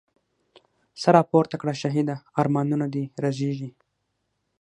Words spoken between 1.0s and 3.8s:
سر راپورته کړه شهیده، ارمانونه دي رژیږی